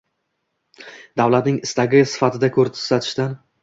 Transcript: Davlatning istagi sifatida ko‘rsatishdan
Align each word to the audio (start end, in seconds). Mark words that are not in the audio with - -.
Davlatning 1.23 1.61
istagi 1.69 2.05
sifatida 2.17 2.53
ko‘rsatishdan 2.61 3.43